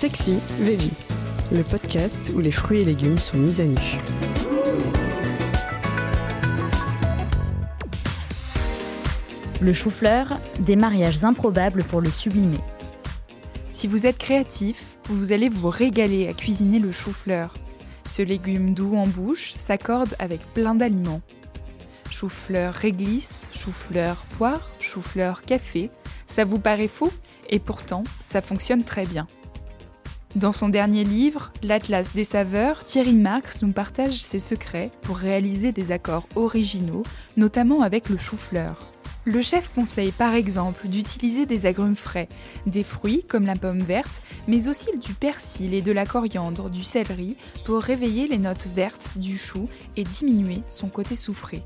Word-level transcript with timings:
Sexy 0.00 0.38
Veggie, 0.58 0.94
le 1.52 1.62
podcast 1.62 2.32
où 2.34 2.40
les 2.40 2.52
fruits 2.52 2.80
et 2.80 2.84
légumes 2.86 3.18
sont 3.18 3.36
mis 3.36 3.60
à 3.60 3.66
nu. 3.66 3.76
Le 9.60 9.72
chou-fleur, 9.74 10.38
des 10.60 10.76
mariages 10.76 11.22
improbables 11.22 11.84
pour 11.84 12.00
le 12.00 12.08
sublimer. 12.08 12.60
Si 13.72 13.88
vous 13.88 14.06
êtes 14.06 14.16
créatif, 14.16 14.96
vous 15.10 15.32
allez 15.32 15.50
vous 15.50 15.68
régaler 15.68 16.28
à 16.28 16.32
cuisiner 16.32 16.78
le 16.78 16.92
chou-fleur. 16.92 17.52
Ce 18.06 18.22
légume 18.22 18.72
doux 18.72 18.96
en 18.96 19.06
bouche 19.06 19.52
s'accorde 19.58 20.16
avec 20.18 20.40
plein 20.54 20.74
d'aliments. 20.74 21.20
Chou-fleur 22.10 22.72
réglisse, 22.72 23.50
chou-fleur 23.52 24.16
poire, 24.38 24.70
chou-fleur 24.80 25.42
café, 25.42 25.90
ça 26.26 26.46
vous 26.46 26.58
paraît 26.58 26.88
faux 26.88 27.12
et 27.50 27.58
pourtant 27.58 28.02
ça 28.22 28.40
fonctionne 28.40 28.82
très 28.82 29.04
bien. 29.04 29.28
Dans 30.36 30.52
son 30.52 30.68
dernier 30.68 31.02
livre, 31.02 31.52
L'Atlas 31.64 32.12
des 32.14 32.22
saveurs, 32.22 32.84
Thierry 32.84 33.16
Marx 33.16 33.62
nous 33.62 33.72
partage 33.72 34.14
ses 34.14 34.38
secrets 34.38 34.92
pour 35.02 35.16
réaliser 35.16 35.72
des 35.72 35.90
accords 35.90 36.28
originaux, 36.36 37.02
notamment 37.36 37.82
avec 37.82 38.08
le 38.08 38.16
chou-fleur. 38.16 38.92
Le 39.24 39.42
chef 39.42 39.70
conseille 39.74 40.12
par 40.12 40.34
exemple 40.34 40.86
d'utiliser 40.86 41.46
des 41.46 41.66
agrumes 41.66 41.96
frais, 41.96 42.28
des 42.66 42.84
fruits 42.84 43.24
comme 43.24 43.44
la 43.44 43.56
pomme 43.56 43.80
verte, 43.80 44.22
mais 44.46 44.68
aussi 44.68 44.96
du 45.00 45.14
persil 45.14 45.74
et 45.74 45.82
de 45.82 45.90
la 45.90 46.06
coriandre, 46.06 46.70
du 46.70 46.84
céleri, 46.84 47.36
pour 47.64 47.82
réveiller 47.82 48.28
les 48.28 48.38
notes 48.38 48.68
vertes 48.72 49.14
du 49.16 49.36
chou 49.36 49.68
et 49.96 50.04
diminuer 50.04 50.62
son 50.68 50.88
côté 50.88 51.16
soufré. 51.16 51.64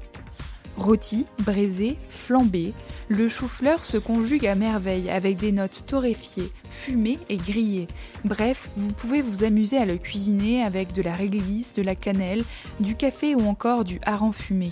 Rôti, 0.77 1.27
braisé, 1.39 1.97
flambé, 2.11 2.73
le 3.09 3.29
chou-fleur 3.29 3.85
se 3.85 3.97
conjugue 3.97 4.47
à 4.47 4.55
merveille 4.55 5.09
avec 5.09 5.37
des 5.37 5.53
notes 5.53 5.85
torréfiées, 5.87 6.51
fumées 6.71 7.19
et 7.29 7.37
grillées. 7.37 7.89
Bref, 8.25 8.71
vous 8.77 8.93
pouvez 8.93 9.23
vous 9.23 9.45
amuser 9.45 9.77
à 9.77 9.87
le 9.87 9.99
cuisiner 9.99 10.63
avec 10.63 10.93
de 10.93 11.03
la 11.03 11.15
réglisse, 11.15 11.75
de 11.75 11.83
la 11.83 11.95
cannelle, 11.95 12.45
du 12.81 12.97
café 12.97 13.35
ou 13.35 13.47
encore 13.47 13.85
du 13.85 14.01
hareng 14.05 14.33
fumé. 14.33 14.71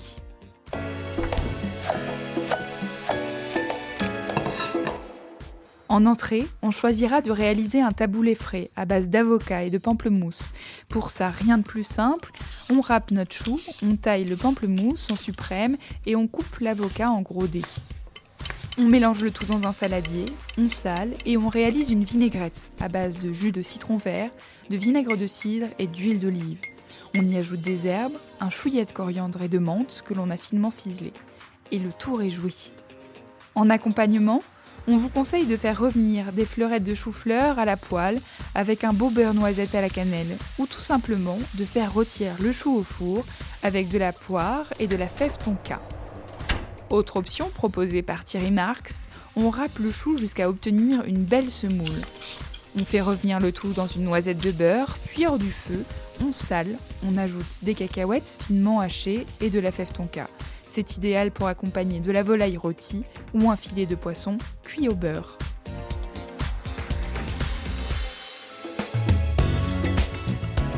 En 5.92 6.06
entrée, 6.06 6.46
on 6.62 6.70
choisira 6.70 7.20
de 7.20 7.30
réaliser 7.30 7.82
un 7.82 7.92
taboulé 7.92 8.34
frais 8.34 8.70
à 8.76 8.86
base 8.86 9.10
d'avocat 9.10 9.64
et 9.64 9.68
de 9.68 9.76
pamplemousse. 9.76 10.48
Pour 10.88 11.10
ça, 11.10 11.28
rien 11.28 11.58
de 11.58 11.64
plus 11.64 11.84
simple, 11.84 12.32
on 12.70 12.80
râpe 12.80 13.10
notre 13.10 13.34
chou, 13.34 13.60
on 13.82 13.96
taille 13.96 14.24
le 14.24 14.38
pamplemousse 14.38 15.10
en 15.10 15.16
suprême 15.16 15.76
et 16.06 16.16
on 16.16 16.28
coupe 16.28 16.60
l'avocat 16.60 17.10
en 17.10 17.20
gros 17.20 17.46
dés. 17.46 17.60
On 18.78 18.84
mélange 18.84 19.20
le 19.20 19.30
tout 19.30 19.44
dans 19.44 19.66
un 19.66 19.72
saladier, 19.72 20.24
on 20.56 20.66
sale 20.66 21.12
et 21.26 21.36
on 21.36 21.50
réalise 21.50 21.90
une 21.90 22.04
vinaigrette 22.04 22.72
à 22.80 22.88
base 22.88 23.18
de 23.18 23.30
jus 23.30 23.52
de 23.52 23.60
citron 23.60 23.98
vert, 23.98 24.30
de 24.70 24.78
vinaigre 24.78 25.18
de 25.18 25.26
cidre 25.26 25.66
et 25.78 25.88
d'huile 25.88 26.20
d'olive. 26.20 26.62
On 27.18 27.22
y 27.22 27.36
ajoute 27.36 27.60
des 27.60 27.86
herbes, 27.86 28.16
un 28.40 28.48
chouillet 28.48 28.86
de 28.86 28.92
coriandre 28.92 29.42
et 29.42 29.48
de 29.50 29.58
menthe 29.58 30.02
que 30.06 30.14
l'on 30.14 30.30
a 30.30 30.38
finement 30.38 30.70
ciselé. 30.70 31.12
Et 31.70 31.78
le 31.78 31.92
tour 31.92 32.22
est 32.22 32.30
joué. 32.30 32.54
En 33.54 33.68
accompagnement, 33.68 34.42
on 34.88 34.96
vous 34.96 35.08
conseille 35.08 35.46
de 35.46 35.56
faire 35.56 35.78
revenir 35.78 36.32
des 36.32 36.44
fleurettes 36.44 36.84
de 36.84 36.94
chou-fleur 36.94 37.58
à 37.58 37.64
la 37.64 37.76
poêle 37.76 38.20
avec 38.54 38.84
un 38.84 38.92
beau 38.92 39.10
beurre 39.10 39.34
noisette 39.34 39.74
à 39.74 39.80
la 39.80 39.88
cannelle 39.88 40.36
ou 40.58 40.66
tout 40.66 40.80
simplement 40.80 41.38
de 41.54 41.64
faire 41.64 41.92
rôtir 41.92 42.32
le 42.40 42.52
chou 42.52 42.76
au 42.76 42.82
four 42.82 43.24
avec 43.62 43.88
de 43.88 43.98
la 43.98 44.12
poire 44.12 44.66
et 44.78 44.86
de 44.86 44.96
la 44.96 45.08
fève 45.08 45.38
tonka. 45.38 45.80
Autre 46.90 47.16
option 47.16 47.48
proposée 47.48 48.02
par 48.02 48.24
Thierry 48.24 48.50
Marx, 48.50 49.08
on 49.36 49.50
râpe 49.50 49.78
le 49.78 49.92
chou 49.92 50.18
jusqu'à 50.18 50.48
obtenir 50.48 51.04
une 51.04 51.24
belle 51.24 51.50
semoule. 51.50 52.02
On 52.78 52.84
fait 52.84 53.00
revenir 53.00 53.38
le 53.38 53.52
tout 53.52 53.72
dans 53.72 53.86
une 53.86 54.04
noisette 54.04 54.42
de 54.42 54.50
beurre, 54.50 54.98
puis 55.06 55.26
hors 55.26 55.38
du 55.38 55.50
feu, 55.50 55.84
on 56.24 56.32
sale, 56.32 56.76
on 57.06 57.16
ajoute 57.18 57.58
des 57.62 57.74
cacahuètes 57.74 58.36
finement 58.40 58.80
hachées 58.80 59.26
et 59.40 59.50
de 59.50 59.60
la 59.60 59.72
fève 59.72 59.92
tonka. 59.92 60.28
C'est 60.74 60.96
idéal 60.96 61.30
pour 61.30 61.48
accompagner 61.48 62.00
de 62.00 62.10
la 62.10 62.22
volaille 62.22 62.56
rôtie 62.56 63.04
ou 63.34 63.50
un 63.50 63.56
filet 63.56 63.84
de 63.84 63.94
poisson 63.94 64.38
cuit 64.64 64.88
au 64.88 64.94
beurre. 64.94 65.36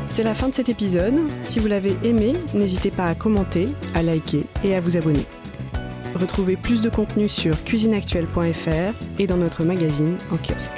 C'est 0.09 0.23
la 0.23 0.33
fin 0.33 0.49
de 0.49 0.53
cet 0.53 0.67
épisode. 0.67 1.15
Si 1.39 1.59
vous 1.59 1.67
l'avez 1.67 1.95
aimé, 2.03 2.33
n'hésitez 2.53 2.91
pas 2.91 3.05
à 3.05 3.15
commenter, 3.15 3.69
à 3.93 4.03
liker 4.03 4.43
et 4.65 4.75
à 4.75 4.81
vous 4.81 4.97
abonner. 4.97 5.25
Retrouvez 6.13 6.57
plus 6.57 6.81
de 6.81 6.89
contenu 6.89 7.29
sur 7.29 7.63
cuisineactuelle.fr 7.63 8.93
et 9.17 9.27
dans 9.27 9.37
notre 9.37 9.63
magazine 9.63 10.17
en 10.29 10.35
kiosque. 10.35 10.71